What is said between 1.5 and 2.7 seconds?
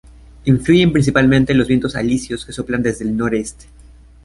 los vientos alisios que